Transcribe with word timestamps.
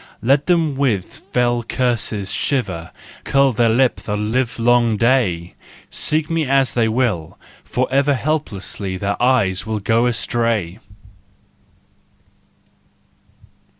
Let 0.23 0.47
them 0.47 0.75
with 0.75 1.21
fell 1.31 1.61
curses 1.61 2.33
shiver, 2.33 2.89
Curl 3.23 3.51
their 3.53 3.69
lip 3.69 3.97
the 3.97 4.17
livelong 4.17 4.97
day! 4.97 5.53
Seek 5.91 6.27
me 6.27 6.43
as 6.47 6.73
they 6.73 6.89
will, 6.89 7.37
forever 7.63 8.15
Helplessly 8.15 8.97
their 8.97 9.21
eyes 9.21 9.59
shall 9.59 9.77
go 9.77 10.07
astray! 10.07 10.79